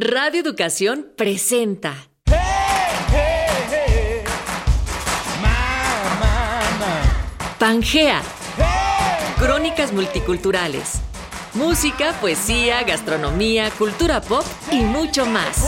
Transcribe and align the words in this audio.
Radio 0.00 0.42
Educación 0.42 1.08
presenta. 1.16 1.92
Pangea. 7.58 8.22
Crónicas 9.40 9.92
multiculturales. 9.92 11.00
Música, 11.54 12.12
poesía, 12.20 12.84
gastronomía, 12.84 13.72
cultura 13.72 14.20
pop 14.20 14.44
y 14.70 14.82
mucho 14.82 15.26
más. 15.26 15.64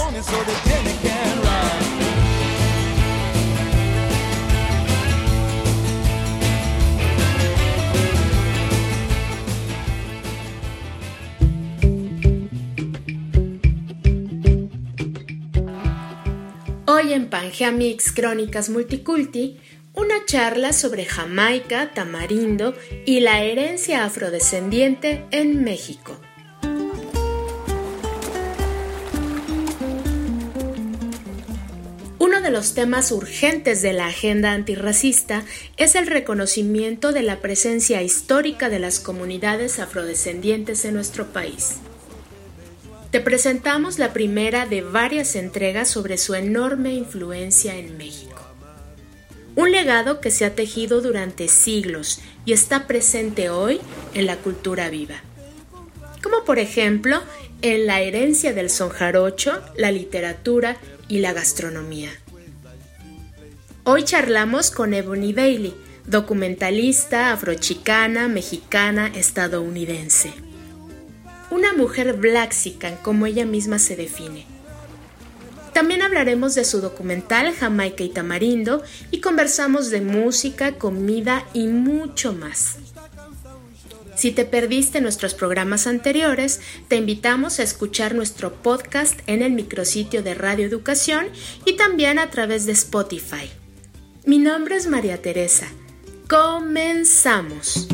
En 17.13 17.29
Pangea 17.29 17.73
Mix 17.73 18.13
Crónicas 18.13 18.71
Multiculti, 18.71 19.59
una 19.95 20.25
charla 20.27 20.73
sobre 20.73 21.07
Jamaica, 21.07 21.91
tamarindo 21.93 22.73
y 23.05 23.19
la 23.19 23.43
herencia 23.43 24.05
afrodescendiente 24.05 25.25
en 25.33 25.65
México. 25.65 26.21
Uno 32.21 32.41
de 32.41 32.51
los 32.53 32.75
temas 32.75 33.11
urgentes 33.11 33.83
de 33.83 33.93
la 33.93 34.07
agenda 34.07 34.53
antirracista 34.53 35.43
es 35.77 35.97
el 35.97 36.07
reconocimiento 36.07 37.11
de 37.11 37.23
la 37.23 37.41
presencia 37.41 38.03
histórica 38.03 38.69
de 38.69 38.79
las 38.79 39.01
comunidades 39.01 39.81
afrodescendientes 39.81 40.85
en 40.85 40.95
nuestro 40.95 41.33
país. 41.33 41.81
Te 43.11 43.21
presentamos 43.21 43.99
la 43.99 44.13
primera 44.13 44.67
de 44.67 44.83
varias 44.83 45.35
entregas 45.35 45.89
sobre 45.89 46.17
su 46.17 46.37
enorme 46.37 46.95
influencia 46.95 47.75
en 47.75 47.99
México. 47.99 48.41
Un 49.57 49.73
legado 49.73 50.21
que 50.21 50.31
se 50.31 50.45
ha 50.45 50.55
tejido 50.55 51.01
durante 51.01 51.49
siglos 51.49 52.21
y 52.45 52.53
está 52.53 52.87
presente 52.87 53.51
hoy 53.51 53.81
en 54.15 54.27
la 54.27 54.37
cultura 54.37 54.91
viva. 54.91 55.17
Como 56.23 56.45
por 56.45 56.61
ejemplo 56.61 57.21
en 57.63 57.89
la 57.89 58.01
herencia 58.01 58.53
del 58.53 58.71
son 58.71 58.91
jarocho, 58.91 59.61
la 59.77 59.91
literatura 59.91 60.77
y 61.09 61.19
la 61.19 61.33
gastronomía. 61.33 62.11
Hoy 63.83 64.05
charlamos 64.05 64.71
con 64.71 64.95
Ebony 64.95 65.33
Bailey, 65.33 65.75
documentalista 66.07 67.33
afrochicana, 67.33 68.29
mexicana, 68.29 69.09
estadounidense 69.09 70.33
una 71.51 71.73
mujer 71.73 72.15
blaxican 72.15 72.97
como 72.97 73.27
ella 73.27 73.45
misma 73.45 73.79
se 73.79 73.97
define. 73.97 74.47
También 75.73 76.03
hablaremos 76.03 76.55
de 76.55 76.65
su 76.65 76.81
documental 76.81 77.55
Jamaica 77.55 78.03
y 78.03 78.09
Tamarindo 78.09 78.83
y 79.11 79.21
conversamos 79.21 79.91
de 79.91 80.01
música, 80.01 80.73
comida 80.73 81.47
y 81.53 81.69
mucho 81.69 82.33
más. 82.33 82.77
Si 84.17 84.33
te 84.33 84.45
perdiste 84.45 85.01
nuestros 85.01 85.33
programas 85.33 85.87
anteriores, 85.87 86.61
te 86.89 86.97
invitamos 86.97 87.59
a 87.59 87.63
escuchar 87.63 88.15
nuestro 88.15 88.53
podcast 88.53 89.19
en 89.27 89.41
el 89.41 89.53
micrositio 89.53 90.23
de 90.23 90.35
Radio 90.35 90.67
Educación 90.67 91.29
y 91.65 91.77
también 91.77 92.19
a 92.19 92.29
través 92.29 92.67
de 92.67 92.73
Spotify. 92.73 93.51
Mi 94.27 94.39
nombre 94.39 94.77
es 94.77 94.89
María 94.89 95.23
Teresa. 95.23 95.69
Comenzamos. 96.29 97.89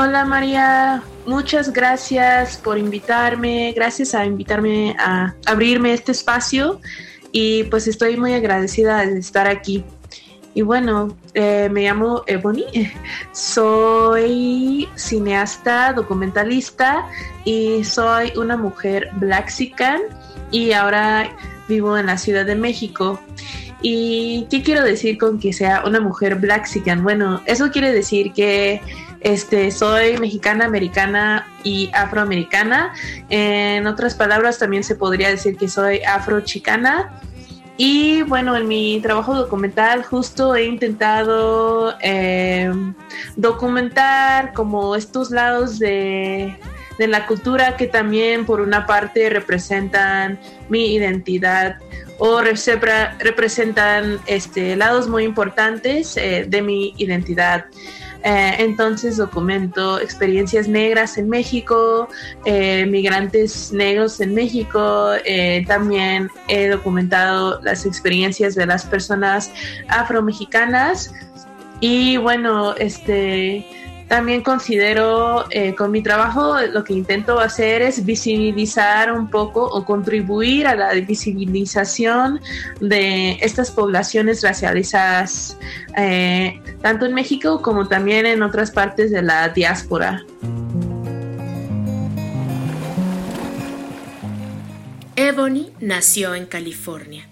Hola 0.00 0.24
María, 0.24 1.02
muchas 1.26 1.72
gracias 1.72 2.56
por 2.56 2.78
invitarme, 2.78 3.72
gracias 3.74 4.14
a 4.14 4.24
invitarme 4.24 4.94
a 4.96 5.34
abrirme 5.44 5.92
este 5.92 6.12
espacio 6.12 6.80
y 7.32 7.64
pues 7.64 7.88
estoy 7.88 8.16
muy 8.16 8.32
agradecida 8.32 9.04
de 9.04 9.18
estar 9.18 9.48
aquí. 9.48 9.84
Y 10.54 10.62
bueno, 10.62 11.16
eh, 11.34 11.68
me 11.72 11.82
llamo 11.82 12.22
Ebony, 12.28 12.64
soy 13.32 14.88
cineasta, 14.94 15.92
documentalista 15.94 17.04
y 17.44 17.82
soy 17.82 18.32
una 18.36 18.56
mujer 18.56 19.08
blaxican 19.14 20.00
y 20.52 20.70
ahora 20.74 21.28
vivo 21.68 21.98
en 21.98 22.06
la 22.06 22.18
Ciudad 22.18 22.46
de 22.46 22.54
México. 22.54 23.20
¿Y 23.82 24.46
qué 24.48 24.62
quiero 24.62 24.84
decir 24.84 25.18
con 25.18 25.40
que 25.40 25.52
sea 25.52 25.82
una 25.84 26.00
mujer 26.00 26.36
blaxican? 26.36 27.02
Bueno, 27.02 27.42
eso 27.46 27.72
quiere 27.72 27.92
decir 27.92 28.32
que 28.32 28.80
este, 29.20 29.70
soy 29.70 30.18
mexicana, 30.18 30.66
americana 30.66 31.46
y 31.64 31.90
afroamericana. 31.94 32.92
En 33.28 33.86
otras 33.86 34.14
palabras, 34.14 34.58
también 34.58 34.84
se 34.84 34.94
podría 34.94 35.28
decir 35.28 35.56
que 35.56 35.68
soy 35.68 36.00
afrochicana. 36.02 37.20
Y 37.76 38.22
bueno, 38.22 38.56
en 38.56 38.66
mi 38.66 39.00
trabajo 39.00 39.34
documental 39.34 40.02
justo 40.02 40.56
he 40.56 40.64
intentado 40.64 41.94
eh, 42.02 42.72
documentar 43.36 44.52
como 44.52 44.96
estos 44.96 45.30
lados 45.30 45.78
de, 45.78 46.58
de 46.98 47.06
la 47.06 47.26
cultura 47.26 47.76
que 47.76 47.86
también 47.86 48.44
por 48.44 48.60
una 48.60 48.84
parte 48.84 49.30
representan 49.30 50.40
mi 50.68 50.92
identidad 50.94 51.76
o 52.18 52.40
representan 52.40 54.18
este, 54.26 54.74
lados 54.74 55.08
muy 55.08 55.22
importantes 55.22 56.16
eh, 56.16 56.46
de 56.48 56.62
mi 56.62 56.94
identidad. 56.98 57.66
Eh, 58.24 58.56
entonces 58.58 59.16
documento 59.16 60.00
experiencias 60.00 60.66
negras 60.66 61.18
en 61.18 61.28
México, 61.28 62.08
eh, 62.44 62.84
migrantes 62.86 63.72
negros 63.72 64.20
en 64.20 64.34
México, 64.34 65.12
eh, 65.24 65.64
también 65.66 66.28
he 66.48 66.68
documentado 66.68 67.60
las 67.62 67.86
experiencias 67.86 68.54
de 68.54 68.66
las 68.66 68.84
personas 68.84 69.52
afromexicanas. 69.88 71.12
Y 71.80 72.16
bueno, 72.16 72.74
este 72.74 73.64
también 74.08 74.42
considero 74.42 75.44
eh, 75.50 75.74
con 75.74 75.90
mi 75.90 76.02
trabajo 76.02 76.56
lo 76.72 76.82
que 76.82 76.94
intento 76.94 77.38
hacer 77.38 77.82
es 77.82 78.06
visibilizar 78.06 79.12
un 79.12 79.28
poco 79.28 79.62
o 79.62 79.84
contribuir 79.84 80.66
a 80.66 80.74
la 80.74 80.94
visibilización 80.94 82.40
de 82.80 83.32
estas 83.42 83.70
poblaciones 83.70 84.42
racializadas, 84.42 85.58
eh, 85.96 86.58
tanto 86.80 87.04
en 87.04 87.12
México 87.12 87.60
como 87.60 87.86
también 87.86 88.24
en 88.24 88.42
otras 88.42 88.70
partes 88.70 89.10
de 89.10 89.20
la 89.20 89.50
diáspora. 89.50 90.24
Ebony 95.16 95.72
nació 95.80 96.34
en 96.34 96.46
California. 96.46 97.28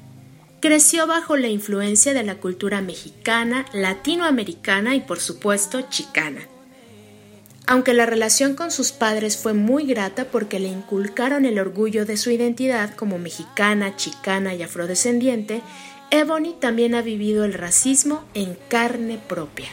Creció 0.60 1.06
bajo 1.06 1.36
la 1.36 1.48
influencia 1.48 2.12
de 2.12 2.24
la 2.24 2.34
cultura 2.34 2.82
mexicana, 2.82 3.64
latinoamericana 3.72 4.94
y 4.94 5.00
por 5.00 5.20
supuesto 5.20 5.82
chicana. 5.82 6.40
Aunque 7.66 7.94
la 7.94 8.06
relación 8.06 8.54
con 8.54 8.70
sus 8.70 8.92
padres 8.92 9.36
fue 9.36 9.52
muy 9.52 9.86
grata 9.86 10.26
porque 10.26 10.60
le 10.60 10.68
inculcaron 10.68 11.44
el 11.44 11.58
orgullo 11.58 12.06
de 12.06 12.16
su 12.16 12.30
identidad 12.30 12.94
como 12.94 13.18
mexicana, 13.18 13.96
chicana 13.96 14.54
y 14.54 14.62
afrodescendiente, 14.62 15.62
Ebony 16.10 16.54
también 16.60 16.94
ha 16.94 17.02
vivido 17.02 17.44
el 17.44 17.54
racismo 17.54 18.22
en 18.34 18.56
carne 18.68 19.18
propia. 19.18 19.68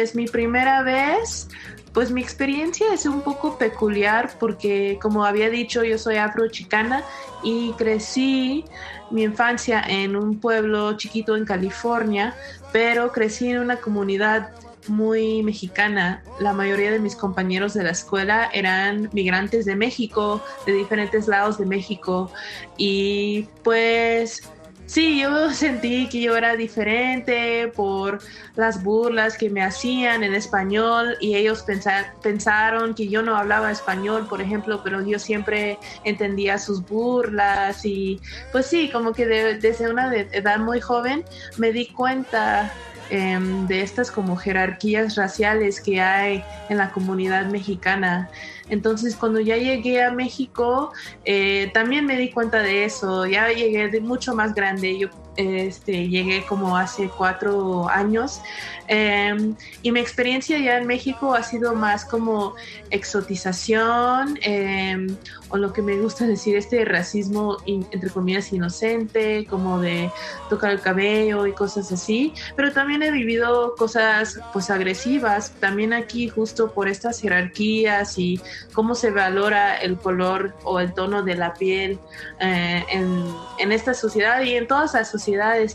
Pues 0.00 0.14
mi 0.14 0.26
primera 0.26 0.82
vez 0.82 1.46
pues 1.92 2.10
mi 2.10 2.22
experiencia 2.22 2.86
es 2.94 3.04
un 3.04 3.20
poco 3.20 3.58
peculiar 3.58 4.30
porque 4.40 4.98
como 4.98 5.26
había 5.26 5.50
dicho 5.50 5.84
yo 5.84 5.98
soy 5.98 6.16
afrochicana 6.16 7.04
y 7.42 7.72
crecí 7.72 8.64
mi 9.10 9.24
infancia 9.24 9.84
en 9.86 10.16
un 10.16 10.40
pueblo 10.40 10.96
chiquito 10.96 11.36
en 11.36 11.44
California, 11.44 12.34
pero 12.72 13.12
crecí 13.12 13.50
en 13.50 13.58
una 13.58 13.76
comunidad 13.76 14.52
muy 14.88 15.42
mexicana. 15.42 16.22
La 16.38 16.54
mayoría 16.54 16.90
de 16.92 16.98
mis 16.98 17.14
compañeros 17.14 17.74
de 17.74 17.82
la 17.82 17.90
escuela 17.90 18.48
eran 18.54 19.10
migrantes 19.12 19.66
de 19.66 19.76
México, 19.76 20.42
de 20.64 20.72
diferentes 20.72 21.28
lados 21.28 21.58
de 21.58 21.66
México 21.66 22.32
y 22.78 23.48
pues 23.62 24.48
Sí, 24.90 25.20
yo 25.20 25.50
sentí 25.54 26.08
que 26.08 26.20
yo 26.20 26.36
era 26.36 26.56
diferente 26.56 27.68
por 27.76 28.18
las 28.56 28.82
burlas 28.82 29.38
que 29.38 29.48
me 29.48 29.62
hacían 29.62 30.24
en 30.24 30.34
español 30.34 31.16
y 31.20 31.36
ellos 31.36 31.64
pensaron 32.22 32.96
que 32.96 33.06
yo 33.06 33.22
no 33.22 33.36
hablaba 33.36 33.70
español, 33.70 34.26
por 34.28 34.42
ejemplo, 34.42 34.80
pero 34.82 35.00
yo 35.00 35.20
siempre 35.20 35.78
entendía 36.02 36.58
sus 36.58 36.84
burlas 36.84 37.84
y 37.84 38.20
pues 38.50 38.66
sí, 38.66 38.90
como 38.90 39.12
que 39.12 39.26
desde 39.26 39.88
una 39.88 40.12
edad 40.12 40.58
muy 40.58 40.80
joven 40.80 41.24
me 41.56 41.70
di 41.70 41.86
cuenta 41.86 42.72
em, 43.10 43.68
de 43.68 43.82
estas 43.82 44.10
como 44.10 44.34
jerarquías 44.34 45.14
raciales 45.14 45.80
que 45.80 46.00
hay 46.00 46.42
en 46.68 46.78
la 46.78 46.90
comunidad 46.90 47.46
mexicana. 47.46 48.28
Entonces, 48.70 49.16
cuando 49.16 49.40
ya 49.40 49.56
llegué 49.56 50.02
a 50.02 50.10
México, 50.10 50.92
eh, 51.24 51.70
también 51.74 52.06
me 52.06 52.16
di 52.16 52.30
cuenta 52.30 52.62
de 52.62 52.84
eso. 52.84 53.26
Ya 53.26 53.48
llegué 53.48 53.88
de 53.88 54.00
mucho 54.00 54.34
más 54.34 54.54
grande. 54.54 54.98
Yo 54.98 55.10
este, 55.36 56.08
llegué 56.08 56.44
como 56.46 56.76
hace 56.76 57.08
cuatro 57.08 57.88
años. 57.88 58.40
Em, 58.88 59.54
y 59.82 59.92
mi 59.92 60.00
experiencia 60.00 60.58
ya 60.58 60.76
en 60.76 60.86
México 60.86 61.34
ha 61.34 61.44
sido 61.44 61.74
más 61.74 62.04
como 62.04 62.56
exotización 62.90 64.36
em, 64.42 65.16
o 65.48 65.56
lo 65.56 65.72
que 65.72 65.80
me 65.80 65.96
gusta 65.96 66.26
decir, 66.26 66.56
este 66.56 66.84
racismo 66.84 67.58
entre 67.66 68.10
comillas 68.10 68.52
inocente, 68.52 69.46
como 69.48 69.78
de 69.78 70.10
tocar 70.48 70.72
el 70.72 70.80
cabello 70.80 71.46
y 71.46 71.52
cosas 71.52 71.92
así, 71.92 72.34
pero 72.56 72.72
también 72.72 73.02
he 73.02 73.12
vivido 73.12 73.74
cosas 73.76 74.40
pues 74.52 74.70
agresivas, 74.70 75.52
también 75.60 75.92
aquí 75.92 76.28
justo 76.28 76.72
por 76.72 76.88
estas 76.88 77.20
jerarquías 77.20 78.18
y 78.18 78.40
cómo 78.72 78.96
se 78.96 79.12
valora 79.12 79.76
el 79.76 79.96
color 79.98 80.54
o 80.64 80.80
el 80.80 80.92
tono 80.94 81.22
de 81.22 81.36
la 81.36 81.54
piel 81.54 81.98
eh, 82.40 82.84
en, 82.90 83.24
en 83.58 83.72
esta 83.72 83.94
sociedad 83.94 84.42
y 84.42 84.56
en 84.56 84.66
todas 84.66 84.94
las 84.94 85.08
sociedades 85.08 85.19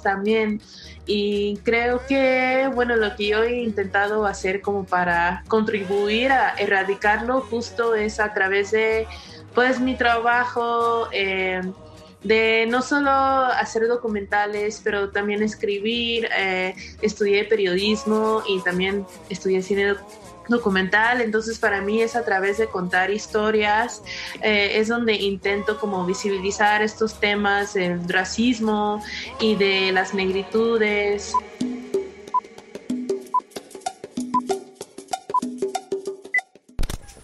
también. 0.01 0.61
Y 1.05 1.57
creo 1.63 2.01
que, 2.07 2.69
bueno, 2.73 2.95
lo 2.95 3.15
que 3.15 3.27
yo 3.27 3.43
he 3.43 3.61
intentado 3.61 4.25
hacer 4.25 4.61
como 4.61 4.85
para 4.85 5.43
contribuir 5.47 6.31
a 6.31 6.55
erradicarlo 6.57 7.41
justo 7.41 7.95
es 7.95 8.19
a 8.19 8.33
través 8.33 8.71
de, 8.71 9.07
pues, 9.53 9.79
mi 9.79 9.95
trabajo. 9.95 11.07
Eh, 11.11 11.61
de 12.23 12.65
no 12.67 12.81
solo 12.81 13.11
hacer 13.11 13.87
documentales, 13.87 14.81
pero 14.83 15.11
también 15.11 15.43
escribir, 15.43 16.27
eh, 16.35 16.73
estudié 17.03 17.45
periodismo 17.45 18.41
y 18.47 18.61
también 18.61 19.05
estudié 19.29 19.61
cine 19.61 19.93
documental, 20.47 21.21
entonces 21.21 21.59
para 21.59 21.81
mí 21.81 22.01
es 22.01 22.15
a 22.15 22.23
través 22.23 22.57
de 22.57 22.67
contar 22.67 23.11
historias, 23.11 24.01
eh, 24.41 24.79
es 24.79 24.87
donde 24.87 25.13
intento 25.13 25.79
como 25.79 26.05
visibilizar 26.05 26.81
estos 26.81 27.19
temas 27.19 27.73
del 27.73 28.07
racismo 28.07 29.03
y 29.39 29.55
de 29.55 29.91
las 29.91 30.13
negritudes. 30.13 31.33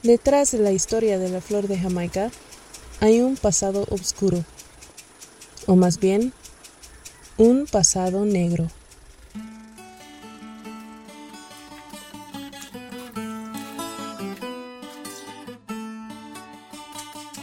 Detrás 0.03 0.51
de 0.51 0.59
la 0.59 0.71
historia 0.71 1.19
de 1.19 1.29
la 1.29 1.41
flor 1.41 1.67
de 1.67 1.77
Jamaica 1.77 2.31
hay 2.99 3.21
un 3.21 3.35
pasado 3.37 3.85
oscuro, 3.89 4.43
o 5.67 5.75
más 5.75 5.99
bien, 5.99 6.33
un 7.37 7.65
pasado 7.65 8.25
negro. 8.25 8.67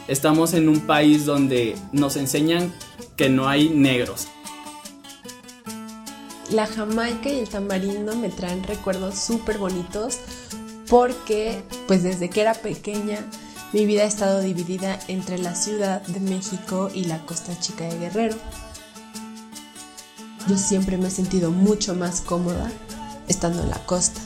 Estamos 0.08 0.54
en 0.54 0.68
un 0.68 0.80
país 0.80 1.26
donde 1.26 1.76
nos 1.92 2.16
enseñan 2.16 2.72
que 3.16 3.28
no 3.28 3.48
hay 3.48 3.68
negros. 3.68 4.26
La 6.50 6.66
Jamaica 6.66 7.28
y 7.28 7.40
el 7.40 7.48
tamarindo 7.48 8.16
me 8.16 8.30
traen 8.30 8.64
recuerdos 8.64 9.18
súper 9.18 9.58
bonitos 9.58 10.18
porque 10.88 11.62
pues 11.86 12.02
desde 12.02 12.30
que 12.30 12.40
era 12.40 12.54
pequeña 12.54 13.18
mi 13.74 13.84
vida 13.84 14.04
ha 14.04 14.06
estado 14.06 14.40
dividida 14.40 14.98
entre 15.08 15.36
la 15.38 15.54
Ciudad 15.54 16.00
de 16.06 16.20
México 16.20 16.90
y 16.94 17.04
la 17.04 17.18
Costa 17.26 17.58
Chica 17.60 17.84
de 17.84 17.98
Guerrero. 17.98 18.36
Yo 20.48 20.56
siempre 20.56 20.96
me 20.96 21.08
he 21.08 21.10
sentido 21.10 21.50
mucho 21.50 21.94
más 21.94 22.22
cómoda 22.22 22.72
estando 23.28 23.62
en 23.62 23.68
la 23.68 23.84
costa. 23.84 24.20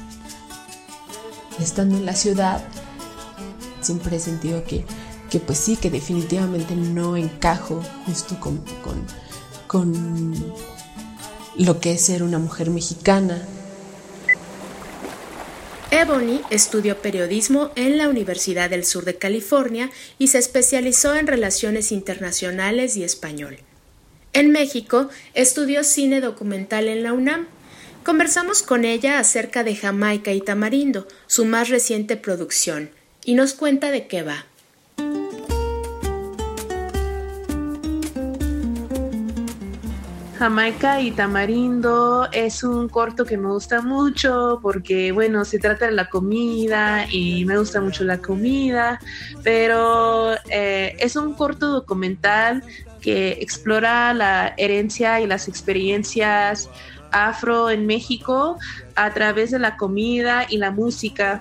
Estando 1.59 1.97
en 1.97 2.07
la 2.07 2.15
ciudad, 2.15 2.63
siempre 3.81 4.17
he 4.17 4.21
sentido 4.21 4.63
que 4.63 4.85
que 5.33 5.41
pues 5.41 5.57
sí, 5.57 5.77
que 5.77 5.89
definitivamente 5.89 6.77
no 6.77 7.17
encajo 7.17 7.83
justo 8.05 8.39
con, 8.39 8.63
con, 9.67 10.53
lo 11.57 11.81
que 11.81 11.93
es 11.93 12.03
ser 12.03 12.23
una 12.23 12.39
mujer 12.39 12.69
mexicana. 12.69 13.43
Ebony 15.91 16.43
estudió 16.51 17.01
periodismo 17.01 17.71
en 17.77 17.97
la 17.97 18.11
Universidad 18.11 18.69
del 18.69 18.85
Sur 18.85 19.07
de 19.07 19.17
California 19.17 19.91
y 20.19 20.29
se 20.29 20.37
especializó 20.37 21.15
en 21.15 21.27
relaciones 21.27 21.93
internacionales 21.93 22.99
y 22.99 23.03
español. 23.03 23.57
En 24.35 24.51
México 24.51 25.09
estudió 25.33 25.83
cine 25.83 26.21
documental 26.21 26.89
en 26.89 27.03
la 27.03 27.15
UNAM. 27.15 27.47
Conversamos 28.05 28.63
con 28.63 28.85
ella 28.85 29.19
acerca 29.19 29.65
de 29.65 29.77
Jamaica 29.77 30.35
y 30.35 30.43
Tamarindo, 30.43 31.09
su 31.27 31.47
más 31.47 31.71
reciente 31.71 32.19
producción, 32.19 32.91
y 33.25 33.33
nos 33.33 33.55
cuenta 33.55 33.91
de 33.91 34.09
qué 34.09 34.23
va. 34.23 34.45
Jamaica 40.43 41.01
y 41.01 41.13
Tamarindo 41.13 42.29
es 42.33 42.65
un 42.65 42.89
corto 42.89 43.25
que 43.25 43.37
me 43.37 43.47
gusta 43.47 43.81
mucho 43.81 44.59
porque, 44.61 45.13
bueno, 45.13 45.45
se 45.45 45.61
trata 45.61 45.87
de 45.87 45.93
la 45.93 46.09
comida 46.09 47.07
y 47.09 47.45
me 47.45 47.57
gusta 47.59 47.81
mucho 47.81 48.03
la 48.03 48.19
comida, 48.19 48.99
pero 49.45 50.35
eh, 50.51 50.97
es 50.99 51.15
un 51.15 51.35
corto 51.35 51.69
documental 51.69 52.65
que 53.01 53.39
explora 53.41 54.13
la 54.15 54.53
herencia 54.57 55.21
y 55.21 55.29
las 55.29 55.47
experiencias 55.47 56.69
afro 57.13 57.71
en 57.71 57.87
México 57.87 58.59
a 58.97 59.15
través 59.15 59.53
de 59.53 59.61
la 59.61 59.77
comida 59.77 60.45
y 60.49 60.57
la 60.57 60.73
música 60.73 61.41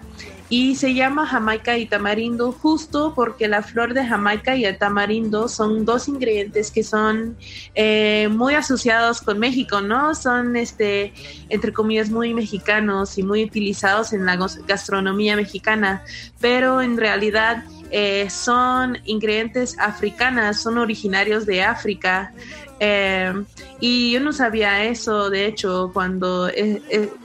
y 0.51 0.75
se 0.75 0.93
llama 0.93 1.25
Jamaica 1.25 1.77
y 1.77 1.85
tamarindo 1.85 2.51
justo 2.51 3.13
porque 3.15 3.47
la 3.47 3.63
flor 3.63 3.93
de 3.93 4.05
Jamaica 4.05 4.53
y 4.53 4.65
el 4.65 4.77
tamarindo 4.77 5.47
son 5.47 5.85
dos 5.85 6.09
ingredientes 6.09 6.71
que 6.71 6.83
son 6.83 7.37
eh, 7.73 8.27
muy 8.29 8.55
asociados 8.55 9.21
con 9.21 9.39
México, 9.39 9.79
¿no? 9.79 10.13
Son, 10.13 10.57
este, 10.57 11.13
entre 11.47 11.71
comillas, 11.71 12.09
muy 12.09 12.33
mexicanos 12.33 13.17
y 13.17 13.23
muy 13.23 13.45
utilizados 13.45 14.11
en 14.11 14.25
la 14.25 14.35
gastronomía 14.67 15.37
mexicana, 15.37 16.03
pero 16.41 16.81
en 16.81 16.97
realidad 16.97 17.63
eh, 17.89 18.29
son 18.29 18.97
ingredientes 19.05 19.79
africanas, 19.79 20.61
son 20.61 20.77
originarios 20.77 21.45
de 21.45 21.63
África. 21.63 22.33
Eh, 22.81 23.31
y 23.79 24.11
yo 24.11 24.19
no 24.19 24.33
sabía 24.33 24.83
eso, 24.83 25.29
de 25.29 25.45
hecho, 25.45 25.91
cuando 25.93 26.49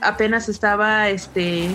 apenas 0.01 0.47
estaba 0.47 1.09
este 1.09 1.69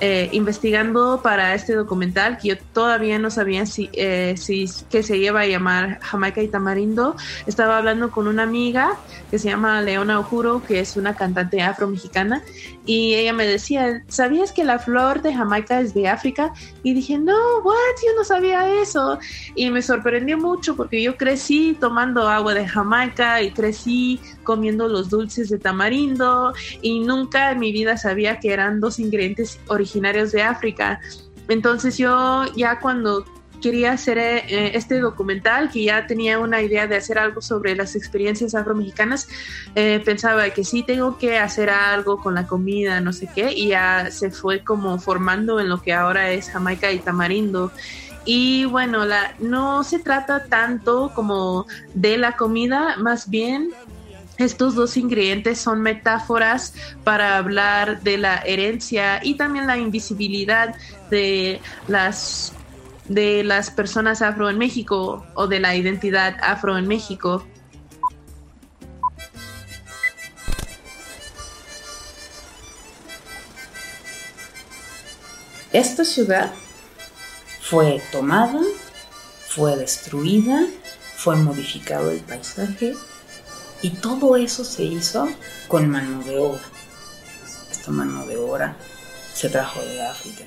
eh, 0.00 0.28
investigando 0.32 1.20
para 1.22 1.54
este 1.54 1.74
documental 1.74 2.38
que 2.38 2.48
yo 2.48 2.54
todavía 2.72 3.18
no 3.18 3.30
sabía 3.30 3.66
si, 3.66 3.90
eh, 3.92 4.34
si 4.36 4.66
que 4.90 5.02
se 5.02 5.16
iba 5.16 5.40
a 5.40 5.46
llamar 5.46 5.98
Jamaica 6.00 6.42
y 6.42 6.48
Tamarindo. 6.48 7.16
Estaba 7.46 7.78
hablando 7.78 8.10
con 8.10 8.28
una 8.28 8.44
amiga 8.44 8.96
que 9.30 9.38
se 9.38 9.48
llama 9.48 9.82
Leona 9.82 10.20
Ojuro, 10.20 10.62
que 10.66 10.80
es 10.80 10.96
una 10.96 11.14
cantante 11.14 11.60
afro-mexicana, 11.62 12.42
y 12.86 13.14
ella 13.14 13.34
me 13.34 13.46
decía, 13.46 14.02
¿sabías 14.08 14.50
que 14.52 14.64
la 14.64 14.78
flor 14.78 15.20
de 15.20 15.34
Jamaica 15.34 15.80
es 15.80 15.92
de 15.92 16.08
África? 16.08 16.54
Y 16.82 16.94
dije, 16.94 17.18
no, 17.18 17.58
what, 17.62 17.74
yo 18.02 18.16
no 18.16 18.24
sabía 18.24 18.80
eso. 18.80 19.18
Y 19.54 19.68
me 19.70 19.82
sorprendió 19.82 20.38
mucho 20.38 20.74
porque 20.74 21.02
yo 21.02 21.16
crecí 21.18 21.76
tomando 21.78 22.26
agua 22.26 22.54
de 22.54 22.66
Jamaica 22.66 23.42
y 23.42 23.50
crecí 23.50 24.20
comiendo 24.42 24.88
los 24.88 25.10
dulces 25.10 25.50
de 25.50 25.58
tamarindo 25.58 26.54
y 26.80 27.00
nunca 27.00 27.50
en 27.50 27.58
mi 27.58 27.72
vida 27.72 27.98
sabía 27.98 28.40
que 28.40 28.54
eran 28.54 28.80
dos 28.80 28.98
ingredientes 28.98 29.60
originarios 29.88 30.32
de 30.32 30.42
África. 30.42 31.00
Entonces 31.48 31.96
yo 31.96 32.44
ya 32.54 32.78
cuando 32.78 33.24
quería 33.62 33.92
hacer 33.92 34.18
eh, 34.18 34.76
este 34.76 35.00
documental, 35.00 35.70
que 35.70 35.84
ya 35.84 36.06
tenía 36.06 36.38
una 36.38 36.62
idea 36.62 36.86
de 36.86 36.96
hacer 36.96 37.18
algo 37.18 37.40
sobre 37.40 37.74
las 37.74 37.96
experiencias 37.96 38.54
afromexicanas, 38.54 39.28
eh, 39.74 40.00
pensaba 40.04 40.48
que 40.50 40.62
sí 40.62 40.84
tengo 40.84 41.18
que 41.18 41.38
hacer 41.38 41.70
algo 41.70 42.20
con 42.20 42.34
la 42.34 42.46
comida, 42.46 43.00
no 43.00 43.12
sé 43.12 43.28
qué, 43.34 43.52
y 43.52 43.68
ya 43.68 44.10
se 44.10 44.30
fue 44.30 44.62
como 44.62 44.98
formando 44.98 45.58
en 45.58 45.68
lo 45.68 45.82
que 45.82 45.92
ahora 45.92 46.30
es 46.30 46.50
Jamaica 46.50 46.92
y 46.92 47.00
Tamarindo. 47.00 47.72
Y 48.24 48.66
bueno, 48.66 49.06
la, 49.06 49.34
no 49.38 49.82
se 49.84 49.98
trata 50.00 50.44
tanto 50.44 51.12
como 51.14 51.66
de 51.94 52.18
la 52.18 52.36
comida, 52.36 52.96
más 52.98 53.30
bien 53.30 53.72
estos 54.38 54.74
dos 54.74 54.96
ingredientes 54.96 55.58
son 55.58 55.82
metáforas 55.82 56.72
para 57.04 57.36
hablar 57.36 58.02
de 58.02 58.18
la 58.18 58.36
herencia 58.38 59.20
y 59.22 59.34
también 59.34 59.66
la 59.66 59.76
invisibilidad 59.76 60.74
de 61.10 61.60
las 61.88 62.52
de 63.08 63.42
las 63.42 63.70
personas 63.70 64.20
afro 64.20 64.50
en 64.50 64.58
México 64.58 65.26
o 65.34 65.46
de 65.46 65.60
la 65.60 65.74
identidad 65.74 66.36
afro 66.42 66.76
en 66.76 66.86
México. 66.86 67.44
Esta 75.72 76.04
ciudad 76.04 76.52
fue 77.62 78.02
tomada, 78.12 78.60
fue 79.48 79.76
destruida, 79.76 80.66
fue 81.16 81.36
modificado 81.36 82.10
el 82.10 82.20
paisaje 82.20 82.94
y 83.82 83.90
todo 83.90 84.36
eso 84.36 84.64
se 84.64 84.84
hizo 84.84 85.28
con 85.68 85.88
mano 85.88 86.22
de 86.24 86.38
obra. 86.38 86.62
esta 87.70 87.90
mano 87.90 88.26
de 88.26 88.36
obra 88.36 88.76
se 89.34 89.48
trajo 89.48 89.80
de 89.80 90.02
África. 90.02 90.44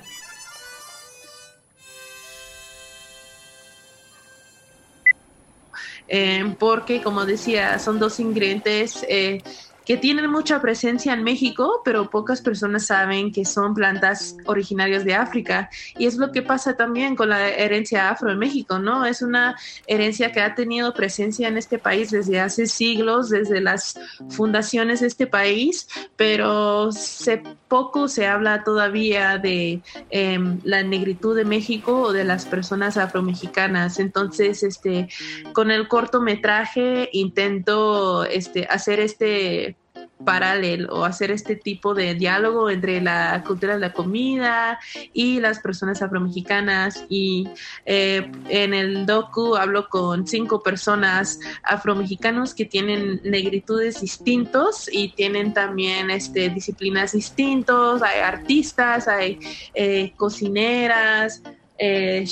Eh, 6.13 6.55
porque, 6.59 7.01
como 7.01 7.25
decía, 7.25 7.79
son 7.79 7.97
dos 7.97 8.19
ingredientes 8.19 9.05
eh, 9.07 9.41
que 9.85 9.97
tienen 9.97 10.29
mucha 10.29 10.61
presencia 10.61 11.13
en 11.13 11.23
México, 11.23 11.81
pero 11.83 12.09
pocas 12.09 12.41
personas 12.41 12.85
saben 12.85 13.31
que 13.31 13.45
son 13.45 13.73
plantas 13.73 14.37
originarias 14.45 15.03
de 15.03 15.15
África. 15.15 15.69
Y 15.97 16.05
es 16.05 16.17
lo 16.17 16.31
que 16.31 16.41
pasa 16.41 16.77
también 16.77 17.15
con 17.15 17.29
la 17.29 17.49
herencia 17.49 18.09
afro 18.09 18.31
en 18.31 18.39
México, 18.39 18.79
¿no? 18.79 19.05
Es 19.05 19.21
una 19.21 19.55
herencia 19.87 20.31
que 20.31 20.41
ha 20.41 20.53
tenido 20.55 20.93
presencia 20.93 21.47
en 21.47 21.57
este 21.57 21.79
país 21.79 22.11
desde 22.11 22.39
hace 22.39 22.67
siglos, 22.67 23.29
desde 23.29 23.59
las 23.59 23.99
fundaciones 24.29 24.99
de 24.99 25.07
este 25.07 25.27
país, 25.27 25.87
pero 26.15 26.91
se, 26.91 27.41
poco 27.71 28.09
se 28.09 28.27
habla 28.27 28.65
todavía 28.65 29.37
de 29.37 29.81
em, 30.09 30.59
la 30.65 30.83
negritud 30.83 31.37
de 31.37 31.45
México 31.45 32.01
o 32.01 32.11
de 32.11 32.25
las 32.25 32.45
personas 32.45 32.97
afromexicanas. 32.97 33.97
Entonces, 33.97 34.61
este, 34.61 35.07
con 35.53 35.71
el 35.71 35.87
cortometraje 35.87 37.07
intento 37.13 38.25
este, 38.25 38.65
hacer 38.69 38.99
este 38.99 39.77
paralelo 40.25 40.93
o 40.93 41.05
hacer 41.05 41.31
este 41.31 41.55
tipo 41.55 41.93
de 41.93 42.15
diálogo 42.15 42.69
entre 42.69 43.01
la 43.01 43.43
cultura 43.45 43.75
de 43.75 43.79
la 43.79 43.93
comida 43.93 44.79
y 45.13 45.39
las 45.39 45.59
personas 45.59 46.01
afromexicanas. 46.01 47.05
Y 47.09 47.47
eh, 47.85 48.31
en 48.49 48.73
el 48.73 49.05
docu 49.05 49.55
hablo 49.55 49.89
con 49.89 50.27
cinco 50.27 50.61
personas 50.63 51.39
afromexicanos 51.63 52.53
que 52.53 52.65
tienen 52.65 53.21
negritudes 53.23 54.01
distintos 54.01 54.89
y 54.91 55.09
tienen 55.09 55.53
también 55.53 56.11
este, 56.11 56.49
disciplinas 56.49 57.13
distintos, 57.13 58.01
hay 58.01 58.19
artistas, 58.21 59.07
hay 59.07 59.39
eh, 59.73 60.13
cocineras, 60.17 61.41
eh, 61.77 62.25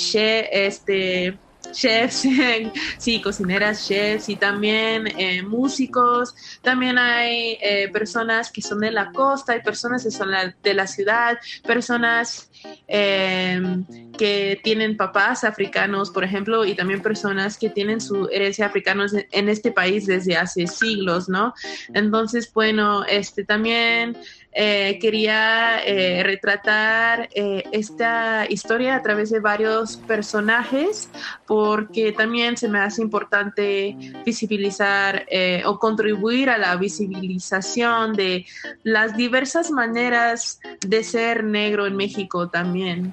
este 0.52 1.38
chefs, 1.72 2.26
sí, 2.98 3.20
cocineras, 3.20 3.86
chefs 3.86 4.28
y 4.28 4.36
también 4.36 5.06
eh, 5.18 5.42
músicos. 5.42 6.34
También 6.62 6.98
hay 6.98 7.58
eh, 7.60 7.88
personas 7.92 8.50
que 8.50 8.62
son 8.62 8.80
de 8.80 8.90
la 8.90 9.12
costa, 9.12 9.52
hay 9.52 9.62
personas 9.62 10.04
que 10.04 10.10
son 10.10 10.30
de 10.62 10.74
la 10.74 10.86
ciudad, 10.86 11.38
personas 11.66 12.50
em, 12.86 13.84
que 14.16 14.60
tienen 14.62 14.96
papás 14.96 15.44
africanos, 15.44 16.10
por 16.10 16.24
ejemplo, 16.24 16.64
y 16.64 16.74
también 16.74 17.02
personas 17.02 17.56
que 17.56 17.70
tienen 17.70 18.00
su 18.00 18.28
herencia 18.30 18.66
africana 18.66 19.06
en 19.32 19.48
este 19.48 19.72
país 19.72 20.06
desde 20.06 20.36
hace 20.36 20.66
siglos, 20.66 21.28
¿no? 21.28 21.54
Entonces, 21.94 22.52
bueno, 22.52 23.04
este 23.04 23.44
también 23.44 24.16
eh, 24.52 24.98
quería 25.00 25.80
eh, 25.84 26.24
retratar 26.24 27.28
eh, 27.32 27.62
esta 27.70 28.46
historia 28.48 28.96
a 28.96 29.02
través 29.02 29.30
de 29.30 29.38
varios 29.38 29.96
personajes 29.96 31.08
porque 31.46 32.10
también 32.10 32.56
se 32.56 32.68
me 32.68 32.80
hace 32.80 33.00
importante 33.00 33.96
visibilizar 34.26 35.26
o 35.64 35.78
contribuir 35.78 36.50
a 36.50 36.58
la 36.58 36.76
visibilización 36.76 38.14
de 38.14 38.46
las 38.82 39.16
diversas 39.16 39.70
maneras 39.70 40.60
de 40.80 41.04
ser 41.04 41.44
negro 41.44 41.86
en 41.86 41.96
México 41.96 42.48
también. 42.48 43.12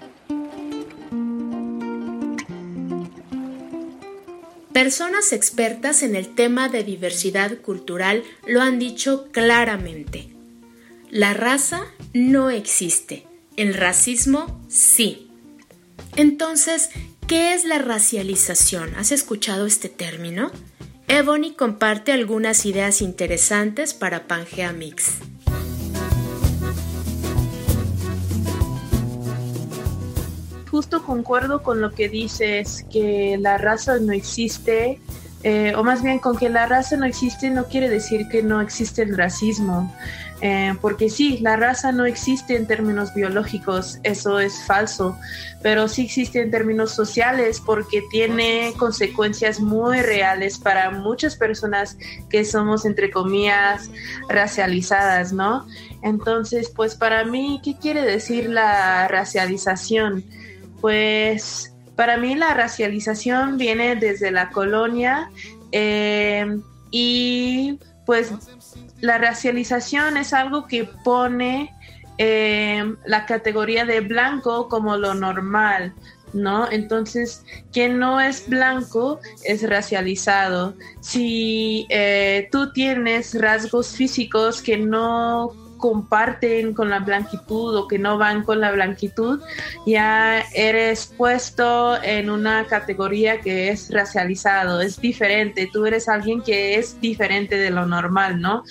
Personas 4.73 5.33
expertas 5.33 6.03
en 6.03 6.15
el 6.15 6.35
tema 6.35 6.69
de 6.69 6.83
diversidad 6.83 7.57
cultural 7.57 8.23
lo 8.45 8.61
han 8.61 8.77
dicho 8.77 9.29
claramente. 9.31 10.36
La 11.09 11.33
raza 11.33 11.85
no 12.13 12.49
existe, 12.49 13.25
el 13.55 13.73
racismo 13.75 14.61
sí. 14.67 15.31
Entonces, 16.17 16.89
¿qué 17.27 17.53
es 17.53 17.63
la 17.63 17.77
racialización? 17.77 18.93
¿Has 18.95 19.13
escuchado 19.13 19.65
este 19.65 19.87
término? 19.87 20.51
Ebony 21.07 21.53
comparte 21.53 22.11
algunas 22.11 22.65
ideas 22.65 23.01
interesantes 23.01 23.93
para 23.93 24.27
Pangea 24.27 24.73
Mix. 24.73 25.19
Justo 30.69 31.05
concuerdo 31.05 31.63
con 31.63 31.79
lo 31.79 31.93
que 31.93 32.09
dices, 32.09 32.85
que 32.91 33.37
la 33.39 33.57
raza 33.57 33.97
no 33.99 34.11
existe, 34.11 34.99
eh, 35.43 35.73
o 35.75 35.83
más 35.83 36.01
bien 36.01 36.19
con 36.19 36.35
que 36.35 36.49
la 36.49 36.65
raza 36.65 36.97
no 36.97 37.05
existe 37.05 37.49
no 37.49 37.65
quiere 37.65 37.89
decir 37.89 38.27
que 38.29 38.41
no 38.41 38.59
existe 38.61 39.03
el 39.03 39.15
racismo. 39.15 39.93
Eh, 40.41 40.75
porque 40.81 41.09
sí, 41.09 41.39
la 41.39 41.55
raza 41.55 41.91
no 41.91 42.05
existe 42.05 42.55
en 42.55 42.67
términos 42.67 43.11
biológicos, 43.15 43.99
eso 44.03 44.39
es 44.39 44.63
falso, 44.65 45.17
pero 45.63 45.87
sí 45.87 46.03
existe 46.03 46.41
en 46.41 46.51
términos 46.51 46.91
sociales 46.91 47.59
porque 47.65 48.03
tiene 48.11 48.71
consecuencias 48.77 49.59
muy 49.59 49.99
reales 50.01 50.59
para 50.59 50.91
muchas 50.91 51.35
personas 51.35 51.97
que 52.29 52.45
somos, 52.45 52.85
entre 52.85 53.09
comillas, 53.09 53.89
racializadas, 54.29 55.33
¿no? 55.33 55.65
Entonces, 56.03 56.69
pues 56.69 56.93
para 56.93 57.25
mí, 57.25 57.59
¿qué 57.63 57.75
quiere 57.75 58.03
decir 58.03 58.47
la 58.47 59.07
racialización? 59.07 60.23
Pues 60.81 61.73
para 61.97 62.15
mí 62.15 62.35
la 62.35 62.53
racialización 62.53 63.57
viene 63.57 63.95
desde 63.95 64.29
la 64.29 64.51
colonia 64.51 65.31
eh, 65.71 66.59
y 66.91 67.79
pues 68.05 68.31
la 69.01 69.17
racialización 69.17 70.15
es 70.15 70.31
algo 70.31 70.67
que 70.67 70.85
pone 71.03 71.73
eh, 72.19 72.83
la 73.05 73.25
categoría 73.25 73.83
de 73.83 74.01
blanco 74.01 74.69
como 74.69 74.95
lo 74.95 75.15
normal, 75.15 75.93
¿no? 76.33 76.71
Entonces, 76.71 77.43
quien 77.73 77.97
no 77.97 78.21
es 78.21 78.47
blanco 78.47 79.19
es 79.43 79.67
racializado. 79.67 80.75
Si 81.01 81.87
eh, 81.89 82.47
tú 82.51 82.71
tienes 82.73 83.33
rasgos 83.39 83.95
físicos 83.95 84.61
que 84.61 84.77
no 84.77 85.66
comparten 85.77 86.73
con 86.73 86.89
la 86.89 86.99
blanquitud 86.99 87.75
o 87.75 87.87
que 87.87 87.99
no 87.99 88.17
van 88.17 88.43
con 88.43 88.59
la 88.59 88.71
blanquitud, 88.71 89.41
ya 89.85 90.43
eres 90.53 91.13
puesto 91.17 92.01
en 92.03 92.29
una 92.29 92.65
categoría 92.65 93.41
que 93.41 93.69
es 93.69 93.89
racializado, 93.91 94.81
es 94.81 94.99
diferente, 94.99 95.69
tú 95.71 95.85
eres 95.85 96.09
alguien 96.09 96.41
que 96.41 96.75
es 96.75 96.99
diferente 96.99 97.57
de 97.57 97.69
lo 97.69 97.85
normal, 97.85 98.41
¿no? 98.41 98.63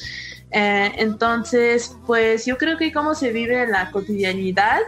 Eh, 0.59 0.91
entonces, 0.97 1.95
pues 2.07 2.47
yo 2.47 2.57
creo 2.57 2.79
que 2.79 2.91
cómo 2.91 3.15
se 3.15 3.31
vive 3.31 3.65
en 3.65 3.73
la 3.73 3.91
cotidianidad, 3.91 4.81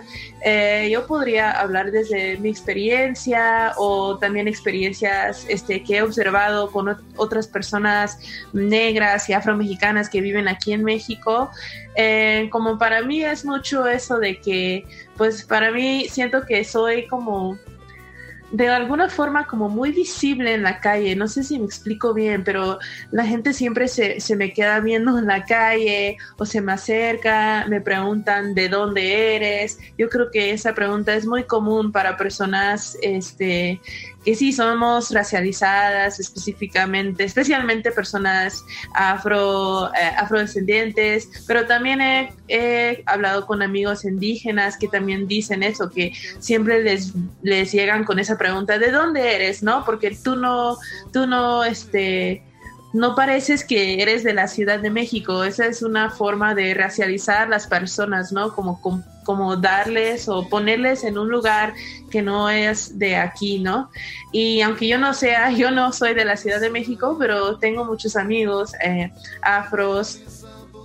eh, 0.42 0.88
yo 0.90 1.06
podría 1.06 1.50
hablar 1.50 1.90
desde 1.90 2.38
mi 2.38 2.48
experiencia 2.48 3.74
o 3.76 4.16
también 4.16 4.48
experiencias 4.48 5.44
este, 5.46 5.82
que 5.82 5.98
he 5.98 6.02
observado 6.02 6.70
con 6.70 6.96
otras 7.16 7.46
personas 7.46 8.18
negras 8.54 9.28
y 9.28 9.34
afromexicanas 9.34 10.08
que 10.08 10.22
viven 10.22 10.48
aquí 10.48 10.72
en 10.72 10.84
México. 10.84 11.50
Eh, 11.96 12.48
como 12.50 12.78
para 12.78 13.02
mí 13.02 13.22
es 13.22 13.44
mucho 13.44 13.86
eso 13.86 14.18
de 14.18 14.40
que, 14.40 14.86
pues 15.18 15.44
para 15.44 15.70
mí 15.70 16.06
siento 16.08 16.46
que 16.46 16.64
soy 16.64 17.06
como 17.08 17.58
de 18.50 18.68
alguna 18.68 19.08
forma 19.10 19.46
como 19.46 19.68
muy 19.68 19.92
visible 19.92 20.54
en 20.54 20.62
la 20.62 20.80
calle. 20.80 21.14
No 21.16 21.28
sé 21.28 21.42
si 21.42 21.58
me 21.58 21.66
explico 21.66 22.14
bien, 22.14 22.44
pero 22.44 22.78
la 23.10 23.24
gente 23.24 23.52
siempre 23.52 23.88
se, 23.88 24.20
se, 24.20 24.36
me 24.36 24.52
queda 24.52 24.80
viendo 24.80 25.18
en 25.18 25.26
la 25.26 25.44
calle 25.44 26.16
o 26.38 26.46
se 26.46 26.60
me 26.60 26.72
acerca, 26.72 27.66
me 27.68 27.80
preguntan 27.80 28.54
de 28.54 28.68
dónde 28.68 29.36
eres. 29.36 29.78
Yo 29.98 30.08
creo 30.08 30.30
que 30.30 30.52
esa 30.52 30.74
pregunta 30.74 31.14
es 31.14 31.26
muy 31.26 31.44
común 31.44 31.92
para 31.92 32.16
personas 32.16 32.96
este, 33.02 33.80
que 34.24 34.34
sí 34.34 34.52
somos 34.52 35.10
racializadas 35.10 36.20
específicamente, 36.20 37.24
especialmente 37.24 37.92
personas 37.92 38.64
afro, 38.94 39.88
eh, 39.94 40.12
afrodescendientes, 40.16 41.28
pero 41.46 41.66
también 41.66 42.00
he, 42.00 43.02
hablado 43.06 43.46
con 43.46 43.62
amigos 43.62 44.04
indígenas 44.04 44.76
que 44.76 44.88
también 44.88 45.28
dicen 45.28 45.62
eso, 45.62 45.90
que 45.90 46.12
siempre 46.40 46.82
les, 46.82 47.12
les 47.42 47.72
llegan 47.72 48.04
con 48.04 48.18
esa 48.18 48.36
pregunta, 48.36 48.78
¿de 48.78 48.90
dónde 48.90 49.34
eres? 49.36 49.62
¿No? 49.62 49.84
Porque 49.84 50.16
tú 50.22 50.36
no, 50.36 50.76
tú 51.12 51.26
no, 51.26 51.64
este, 51.64 52.42
no 52.92 53.14
pareces 53.14 53.64
que 53.64 54.02
eres 54.02 54.24
de 54.24 54.32
la 54.32 54.48
Ciudad 54.48 54.80
de 54.80 54.90
México. 54.90 55.44
Esa 55.44 55.66
es 55.66 55.82
una 55.82 56.10
forma 56.10 56.54
de 56.54 56.74
racializar 56.74 57.48
las 57.48 57.66
personas, 57.66 58.32
¿no? 58.32 58.54
Como, 58.54 58.80
como, 59.28 59.58
darles 59.58 60.26
o 60.26 60.48
ponerles 60.48 61.04
en 61.04 61.18
un 61.18 61.28
lugar 61.28 61.74
que 62.10 62.22
no 62.22 62.48
es 62.48 62.98
de 62.98 63.16
aquí, 63.16 63.58
¿no? 63.58 63.90
Y 64.32 64.62
aunque 64.62 64.88
yo 64.88 64.96
no 64.96 65.12
sea, 65.12 65.52
yo 65.62 65.70
no 65.70 65.92
soy 65.92 66.14
de 66.14 66.24
la 66.24 66.38
Ciudad 66.38 66.62
de 66.62 66.70
México, 66.70 67.14
pero 67.18 67.58
tengo 67.58 67.84
muchos 67.84 68.16
amigos 68.16 68.72
eh, 68.82 69.12
afros 69.42 70.22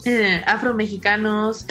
eh, 0.04 0.44
afromexicanos 0.46 1.66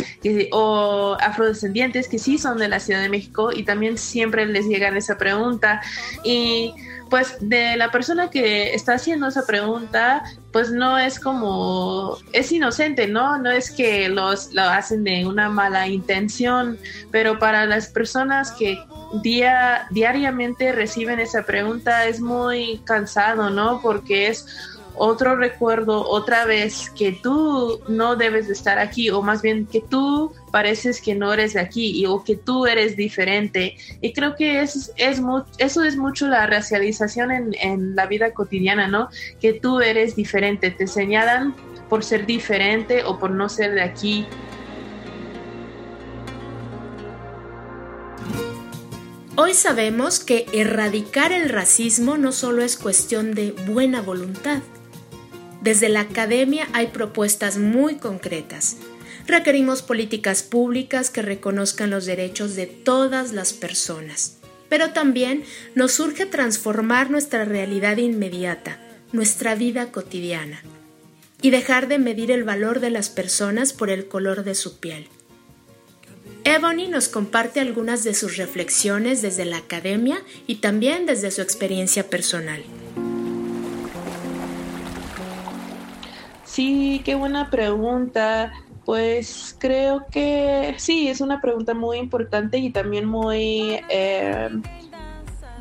o 0.53 1.19
afrodescendientes 1.21 2.09
que 2.09 2.19
sí 2.19 2.39
son 2.39 2.57
de 2.57 2.69
la 2.69 2.81
Ciudad 2.81 3.03
de 3.03 3.11
México 3.11 3.51
y 3.53 3.65
también 3.65 3.99
siempre 3.99 4.47
les 4.47 4.65
llegan 4.67 4.97
esa 4.97 5.19
pregunta 5.19 5.83
y 6.25 6.73
pues 7.13 7.37
de 7.41 7.77
la 7.77 7.91
persona 7.91 8.31
que 8.31 8.73
está 8.73 8.95
haciendo 8.95 9.27
esa 9.27 9.45
pregunta, 9.45 10.25
pues 10.51 10.71
no 10.71 10.97
es 10.97 11.21
como, 11.21 12.17
es 12.33 12.51
inocente, 12.53 13.07
¿no? 13.07 13.37
No 13.37 13.51
es 13.51 13.71
que 13.71 14.09
los, 14.09 14.55
lo 14.55 14.63
hacen 14.63 15.05
de 15.05 15.27
una 15.27 15.51
mala 15.51 15.87
intención, 15.89 16.79
pero 17.11 17.39
para 17.39 17.67
las 17.67 17.89
personas 17.89 18.53
que 18.53 18.83
día, 19.21 19.89
diariamente 19.91 20.73
reciben 20.73 21.21
esa 21.21 21.43
pregunta 21.43 22.07
es 22.07 22.19
muy 22.19 22.81
cansado, 22.87 23.51
¿no? 23.51 23.83
Porque 23.83 24.29
es 24.29 24.47
otro 24.97 25.37
recuerdo 25.37 26.07
otra 26.09 26.45
vez 26.45 26.91
que 26.91 27.13
tú 27.13 27.81
no 27.89 28.17
debes 28.17 28.47
de 28.47 28.53
estar 28.53 28.79
aquí 28.79 29.11
o 29.11 29.23
más 29.23 29.43
bien 29.43 29.67
que 29.67 29.81
tú 29.81 30.33
pareces 30.51 31.01
que 31.01 31.15
no 31.15 31.33
eres 31.33 31.55
de 31.55 31.61
aquí 31.61 32.05
o 32.07 32.23
que 32.23 32.37
tú 32.37 32.67
eres 32.67 32.97
diferente 32.97 33.77
y 34.01 34.13
creo 34.13 34.37
que 34.37 34.61
es, 34.61 34.93
es 34.97 35.21
eso 35.59 35.83
es 35.85 35.97
mucho 35.97 36.29
la 36.29 36.47
racialización 36.47 37.31
en, 37.31 37.55
en 37.61 37.97
la 37.97 38.07
vida 38.07 38.33
cotidiana, 38.33 38.89
¿no? 38.89 39.09
Que 39.41 39.55
tú 39.55 39.81
eres 39.81 40.15
diferente, 40.17 40.71
te 40.71 40.87
señalan 40.87 41.55
por 41.89 42.05
ser 42.05 42.27
diferente 42.27 43.05
o 43.05 43.19
por 43.19 43.31
no 43.31 43.49
ser 43.49 43.75
de 43.75 43.83
aquí. 43.83 44.27
Hoy 49.35 49.55
sabemos 49.55 50.21
que 50.21 50.47
erradicar 50.53 51.33
el 51.33 51.49
racismo 51.49 52.19
no 52.19 52.33
solo 52.33 52.63
es 52.63 52.77
cuestión 52.77 53.35
de 53.35 53.53
buena 53.67 54.03
voluntad, 54.03 54.61
desde 55.63 55.89
la 55.89 56.01
academia 56.01 56.69
hay 56.73 56.89
propuestas 56.89 57.57
muy 57.57 57.95
concretas. 57.95 58.77
Requerimos 59.29 59.83
políticas 59.83 60.43
públicas 60.43 61.09
que 61.09 61.23
reconozcan 61.23 61.91
los 61.91 62.05
derechos 62.05 62.57
de 62.57 62.67
todas 62.67 63.33
las 63.33 63.53
personas. 63.53 64.39
Pero 64.69 64.93
también 64.93 65.45
nos 65.77 66.01
urge 66.01 66.27
transformar 66.27 67.11
nuestra 67.11 67.45
realidad 67.45 67.99
inmediata, 67.99 68.81
nuestra 69.13 69.55
vida 69.55 69.93
cotidiana, 69.93 70.63
y 71.41 71.51
dejar 71.51 71.87
de 71.87 71.99
medir 71.99 72.33
el 72.33 72.43
valor 72.43 72.81
de 72.81 72.91
las 72.91 73.09
personas 73.09 73.73
por 73.73 73.91
el 73.91 74.09
color 74.09 74.43
de 74.43 74.57
su 74.57 74.81
piel. 74.81 75.07
Ebony 76.45 76.89
nos 76.89 77.09
comparte 77.09 77.61
algunas 77.61 78.03
de 78.03 78.15
sus 78.15 78.37
reflexiones 78.37 79.23
desde 79.23 79.45
la 79.45 79.59
academia 79.59 80.21
y 80.49 80.57
también 80.57 81.07
desde 81.07 81.31
su 81.31 81.41
experiencia 81.41 82.11
personal. 82.11 82.65
Sí, 86.53 87.01
qué 87.03 87.15
buena 87.15 87.49
pregunta. 87.49 88.53
Pues 88.85 89.57
creo 89.59 90.05
que 90.11 90.75
sí, 90.77 91.09
es 91.09 91.23
una 91.23 91.41
pregunta 91.41 91.73
muy 91.73 91.97
importante 91.97 92.59
y 92.59 92.69
también 92.69 93.07
muy 93.07 93.81
eh, 93.89 94.51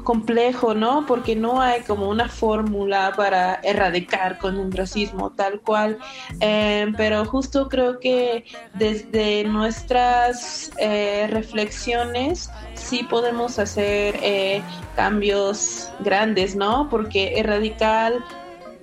complejo, 0.03 0.73
¿no? 0.73 1.05
Porque 1.07 1.33
no 1.33 1.61
hay 1.61 1.83
como 1.83 2.09
una 2.09 2.27
fórmula 2.27 3.13
para 3.15 3.61
erradicar 3.63 4.37
con 4.37 4.57
un 4.57 4.69
racismo 4.69 5.31
tal 5.31 5.61
cual. 5.61 5.97
Eh, 6.41 6.91
pero 6.97 7.23
justo 7.23 7.69
creo 7.69 8.01
que 8.01 8.43
desde 8.73 9.45
nuestras 9.45 10.73
eh, 10.77 11.25
reflexiones 11.29 12.51
sí 12.73 13.03
podemos 13.03 13.59
hacer 13.59 14.61
cambios 14.97 15.89
grandes, 15.99 16.53
¿no? 16.57 16.89
Porque 16.89 17.39
erradicar 17.39 18.11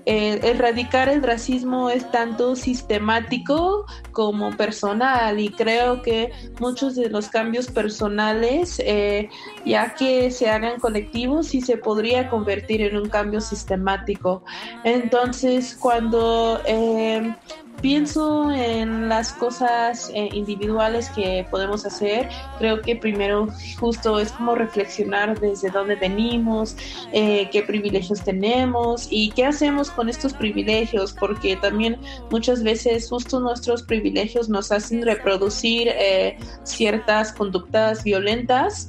erradicar 0.09 1.11
el 1.11 1.23
racismo 1.23 1.91
es 1.91 2.11
tanto 2.11 2.57
sistemático 2.57 3.85
como 4.13 4.57
personal 4.57 5.39
y 5.39 5.51
creo 5.51 6.01
que 6.01 6.33
muchos 6.61 6.97
de 6.97 7.11
los 7.11 7.29
cambios 7.29 7.67
personales, 7.67 8.81
eh, 8.87 9.29
ya 9.67 9.95
que 9.95 10.31
se 10.31 10.49
hagan 10.49 10.81
colectivos, 10.81 11.49
sí 11.49 11.61
se 11.61 11.77
podría 11.77 12.31
convertir 12.31 12.81
en 12.81 12.97
un 12.97 13.11
cambio 13.11 13.43
sistemático. 13.43 14.43
Entonces, 14.83 15.77
cuando 15.79 16.63
eh, 16.65 17.35
pienso 17.81 18.51
en 18.51 19.09
las 19.09 19.33
cosas 19.33 20.11
eh, 20.15 20.29
individuales 20.33 21.11
que 21.11 21.47
podemos 21.51 21.87
hacer, 21.87 22.29
creo 22.59 22.83
que 22.83 22.97
primero 22.97 23.49
justo 23.79 24.19
es 24.19 24.33
como 24.33 24.55
reflexionar 24.55 25.39
desde 25.39 25.71
dónde 25.71 25.95
venimos, 25.95 26.77
eh, 27.13 27.49
qué 27.53 27.63
privilegios 27.63 28.23
tenemos 28.23 29.09
y 29.11 29.31
qué 29.31 29.45
hacemos 29.45 29.91
con 29.91 30.09
estos 30.09 30.35
privilegios, 30.35 31.13
porque 31.13 31.57
también 31.57 31.99
muchas 32.31 32.63
veces 32.63 33.09
justo 33.09 33.41
nuestros 33.41 33.83
privilegios 33.83 34.49
nos 34.49 34.73
hacen 34.73 35.03
reproducir 35.03 35.89
eh, 35.89 36.37
ciertas 36.65 37.33
conductas 37.33 38.03
violentas 38.03 38.89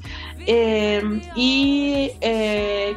y 1.36 2.12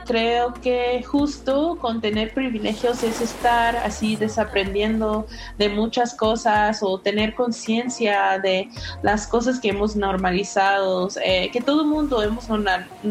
creo 0.06 0.54
que 0.54 1.02
justo 1.02 1.76
con 1.78 2.00
tener 2.00 2.32
privilegios 2.32 3.02
es 3.02 3.20
estar 3.20 3.76
así 3.76 4.16
desaprendiendo 4.16 5.26
de 5.58 5.68
cosas 6.14 6.82
o 6.82 6.98
tener 6.98 7.34
conciencia 7.34 8.38
de 8.38 8.68
las 9.02 9.26
cosas 9.26 9.60
que 9.60 9.68
hemos 9.68 9.96
normalizado, 9.96 11.08
eh, 11.24 11.50
que 11.52 11.60
todo 11.60 11.82
el 11.82 11.88
mundo 11.88 12.22
hemos, 12.22 12.46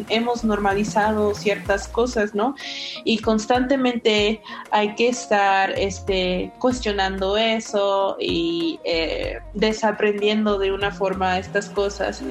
hemos 0.09 0.43
normalizado 0.43 1.33
ciertas 1.33 1.87
cosas, 1.87 2.33
¿no? 2.33 2.55
Y 3.03 3.19
constantemente 3.19 4.41
hay 4.71 4.95
que 4.95 5.09
estar 5.09 5.71
este, 5.71 6.51
cuestionando 6.59 7.37
eso 7.37 8.17
y 8.19 8.79
eh, 8.83 9.39
desaprendiendo 9.53 10.57
de 10.57 10.71
una 10.71 10.91
forma 10.91 11.39
estas 11.39 11.69
cosas 11.69 12.23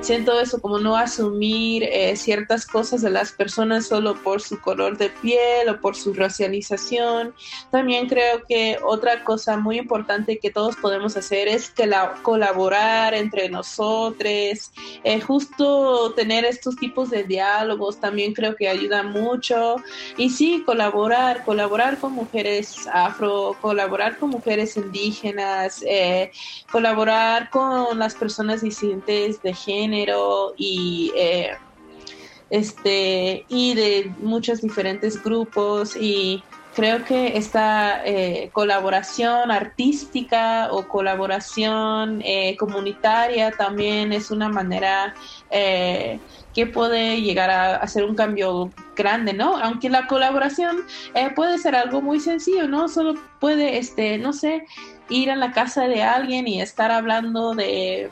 siento 0.00 0.38
eso 0.40 0.60
como 0.60 0.78
no 0.78 0.96
asumir 0.96 1.82
eh, 1.82 2.14
ciertas 2.16 2.66
cosas 2.66 3.02
de 3.02 3.10
las 3.10 3.32
personas 3.32 3.86
solo 3.86 4.14
por 4.22 4.40
su 4.40 4.60
color 4.60 4.96
de 4.96 5.10
piel 5.10 5.68
o 5.68 5.80
por 5.80 5.96
su 5.96 6.14
racialización. 6.14 7.34
También 7.70 8.08
creo 8.08 8.42
que 8.48 8.78
otra 8.84 9.24
cosa 9.24 9.56
muy 9.56 9.78
importante 9.78 10.38
que 10.38 10.50
todos 10.50 10.76
podemos 10.76 11.16
hacer 11.16 11.48
es 11.48 11.70
que 11.70 11.86
la, 11.86 12.14
colaborar 12.22 13.14
entre 13.14 13.48
nosotros, 13.48 14.72
eh, 15.04 15.20
justo 15.20 16.12
tener 16.14 16.44
estos 16.44 16.76
tipos 16.76 17.10
de 17.10 17.24
diálogos 17.24 18.00
también 18.00 18.34
creo 18.34 18.56
que 18.56 18.68
ayuda 18.68 19.02
mucho. 19.02 19.76
Y 20.16 20.30
sí, 20.30 20.62
colaborar, 20.64 21.44
colaborar 21.44 21.98
con 21.98 22.12
mujeres 22.12 22.86
afro, 22.92 23.56
colaborar 23.60 24.18
con 24.18 24.30
mujeres 24.30 24.76
indígenas, 24.76 25.82
eh, 25.86 26.30
colaborar 26.70 27.50
con 27.50 27.98
las 27.98 28.14
personas 28.14 28.62
disidentes 28.62 29.42
de 29.42 29.54
género 29.54 29.87
y 30.56 31.12
eh, 31.16 31.50
este 32.50 33.44
y 33.48 33.74
de 33.74 34.12
muchos 34.20 34.60
diferentes 34.60 35.22
grupos 35.22 35.96
y 35.96 36.42
creo 36.74 37.04
que 37.04 37.36
esta 37.36 38.02
eh, 38.04 38.50
colaboración 38.52 39.50
artística 39.50 40.68
o 40.70 40.86
colaboración 40.86 42.22
eh, 42.24 42.56
comunitaria 42.56 43.50
también 43.50 44.12
es 44.12 44.30
una 44.30 44.48
manera 44.48 45.14
que 45.50 46.66
puede 46.66 47.20
llegar 47.20 47.50
a 47.50 47.76
hacer 47.76 48.04
un 48.04 48.14
cambio 48.14 48.70
grande, 48.96 49.32
¿no? 49.32 49.56
Aunque 49.58 49.88
la 49.88 50.06
colaboración 50.06 50.78
puede 51.36 51.58
ser 51.58 51.76
algo 51.76 52.00
muy 52.00 52.20
sencillo, 52.20 52.66
¿no? 52.66 52.88
Solo 52.88 53.14
puede, 53.40 53.78
este, 53.78 54.18
no 54.18 54.32
sé, 54.32 54.64
ir 55.08 55.30
a 55.30 55.36
la 55.36 55.52
casa 55.52 55.86
de 55.86 56.02
alguien 56.02 56.48
y 56.48 56.60
estar 56.60 56.90
hablando 56.90 57.54
de 57.54 58.10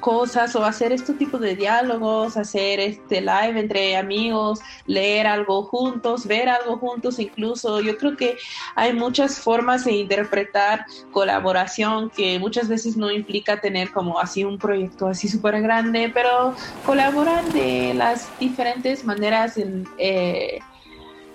cosas 0.00 0.54
o 0.56 0.64
hacer 0.64 0.92
este 0.92 1.14
tipo 1.14 1.38
de 1.38 1.56
diálogos, 1.56 2.36
hacer 2.36 2.80
este 2.80 3.20
live 3.20 3.58
entre 3.58 3.96
amigos, 3.96 4.60
leer 4.86 5.26
algo 5.26 5.64
juntos, 5.64 6.26
ver 6.26 6.48
algo 6.48 6.78
juntos 6.78 7.18
incluso. 7.18 7.80
Yo 7.80 7.96
creo 7.96 8.16
que 8.16 8.36
hay 8.74 8.92
muchas 8.92 9.38
formas 9.40 9.84
de 9.84 9.92
interpretar 9.92 10.86
colaboración 11.10 12.10
que 12.10 12.38
muchas 12.38 12.68
veces 12.68 12.96
no 12.96 13.10
implica 13.10 13.60
tener 13.60 13.90
como 13.90 14.18
así 14.18 14.44
un 14.44 14.58
proyecto 14.58 15.06
así 15.06 15.28
súper 15.28 15.60
grande, 15.62 16.10
pero 16.12 16.54
colaborar 16.84 17.52
de 17.52 17.92
las 17.94 18.36
diferentes 18.38 19.04
maneras. 19.04 19.54
Eh, 19.98 20.60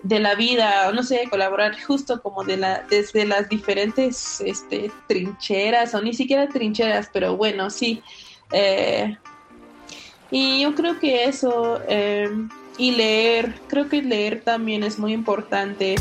de 0.03 0.19
la 0.19 0.35
vida, 0.35 0.91
no 0.93 1.03
sé, 1.03 1.27
colaborar 1.29 1.79
justo 1.79 2.21
como 2.21 2.43
de 2.43 2.57
la, 2.57 2.83
desde 2.89 3.25
las 3.25 3.47
diferentes 3.49 4.41
este, 4.41 4.91
trincheras, 5.07 5.93
o 5.93 6.01
ni 6.01 6.13
siquiera 6.13 6.47
trincheras, 6.47 7.09
pero 7.13 7.37
bueno, 7.37 7.69
sí, 7.69 8.01
eh, 8.53 9.17
y 10.29 10.61
yo 10.61 10.75
creo 10.75 10.99
que 10.99 11.25
eso, 11.25 11.79
eh, 11.87 12.29
y 12.77 12.91
leer, 12.91 13.53
creo 13.67 13.89
que 13.89 14.01
leer 14.01 14.41
también 14.41 14.83
es 14.83 14.97
muy 14.97 15.13
importante. 15.13 15.95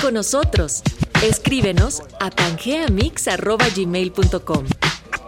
con 0.00 0.14
nosotros. 0.14 0.82
Escríbenos 1.22 2.02
a 2.18 2.30
pangeamix.gmail.com 2.30 4.64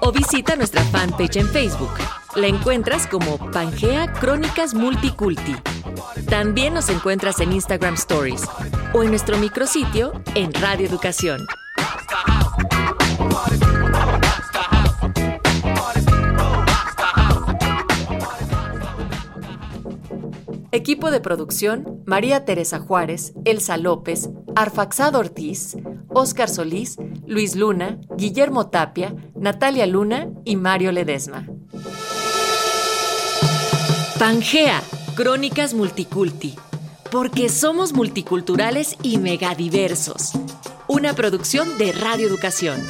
o 0.00 0.10
visita 0.10 0.56
nuestra 0.56 0.82
fanpage 0.84 1.36
en 1.36 1.46
Facebook. 1.46 1.92
La 2.34 2.46
encuentras 2.46 3.06
como 3.06 3.36
Pangea 3.50 4.10
Crónicas 4.14 4.72
Multiculti. 4.72 5.54
También 6.30 6.72
nos 6.72 6.88
encuentras 6.88 7.40
en 7.40 7.52
Instagram 7.52 7.92
Stories 7.94 8.48
o 8.94 9.02
en 9.02 9.10
nuestro 9.10 9.36
micrositio 9.36 10.14
en 10.34 10.54
Radio 10.54 10.86
Educación. 10.86 11.46
Equipo 20.74 21.10
de 21.10 21.20
producción, 21.20 22.02
María 22.06 22.46
Teresa 22.46 22.80
Juárez, 22.80 23.34
Elsa 23.44 23.76
López, 23.76 24.30
Arfaxado 24.56 25.18
Ortiz, 25.18 25.76
Óscar 26.14 26.48
Solís, 26.48 26.96
Luis 27.26 27.56
Luna, 27.56 27.98
Guillermo 28.16 28.68
Tapia, 28.68 29.14
Natalia 29.34 29.86
Luna 29.86 30.30
y 30.44 30.56
Mario 30.56 30.92
Ledesma. 30.92 31.46
Pangea, 34.18 34.82
Crónicas 35.14 35.74
Multiculti, 35.74 36.54
porque 37.10 37.48
somos 37.48 37.92
multiculturales 37.92 38.96
y 39.02 39.18
megadiversos. 39.18 40.32
Una 40.86 41.14
producción 41.14 41.78
de 41.78 41.92
Radio 41.92 42.26
Educación. 42.26 42.80